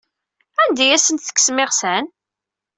Anda 0.61 0.81
ay 0.83 0.93
asent-tekksem 0.95 1.57
iɣsan? 1.63 2.05